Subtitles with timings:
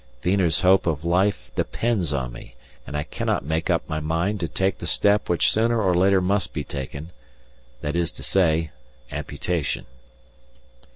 [0.23, 2.55] Wiener's hope of life depends on me,
[2.87, 6.19] and I cannot make up my mind to take the step which sooner or later
[6.21, 7.11] must be taken
[7.81, 8.71] that is to say,
[9.11, 9.85] amputation.